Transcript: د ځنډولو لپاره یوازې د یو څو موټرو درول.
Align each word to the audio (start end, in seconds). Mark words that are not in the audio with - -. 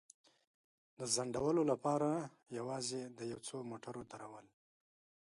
د 0.99 1.01
ځنډولو 1.13 1.61
لپاره 1.71 2.09
یوازې 2.57 3.01
د 3.17 3.19
یو 3.31 3.39
څو 3.47 3.57
موټرو 3.69 4.01
درول. 4.11 4.45